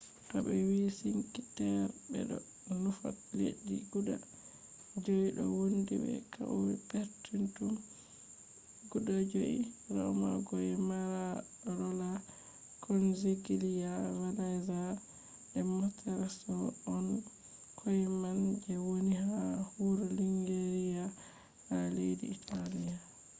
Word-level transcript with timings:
to 0.29 0.37
ɓe 0.45 0.53
wi 0.67 0.77
sink 0.99 1.31
terre 1.55 1.83
ɓe 2.09 2.19
ɗo 2.29 2.35
nufa 2.83 3.09
leddi 3.39 3.75
guda 3.91 4.15
5 5.01 5.29
ɗo 5.37 5.43
wondi 5.57 5.95
be 6.03 6.13
kauye 6.33 6.73
perpetum 6.89 7.73
guda 8.91 9.13
joi 9.29 9.57
riyomagoyer 9.95 10.79
manarola 10.89 12.09
konigliya 12.83 13.91
venaza 14.19 14.79
be 15.49 15.59
monterosso 15.77 16.53
on 16.95 17.05
kauyeman 17.77 18.39
je 18.63 18.73
woni 18.87 19.15
ha 19.27 19.37
wuro 19.81 20.05
liguriya 20.17 21.05
ha 21.67 21.75
leddi 21.97 22.25
italiya 22.37 22.97